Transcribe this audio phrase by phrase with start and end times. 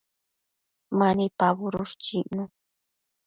[0.97, 2.45] Mani pabudush chicnuna